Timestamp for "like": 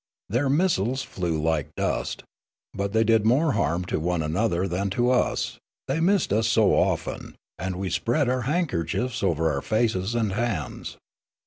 1.39-1.75